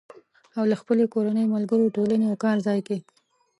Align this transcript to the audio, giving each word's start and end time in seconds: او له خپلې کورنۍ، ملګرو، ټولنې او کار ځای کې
او 0.57 0.63
له 0.71 0.75
خپلې 0.81 1.05
کورنۍ، 1.13 1.45
ملګرو، 1.55 1.93
ټولنې 1.95 2.25
او 2.31 2.35
کار 2.43 2.57
ځای 2.67 2.79
کې 2.87 2.97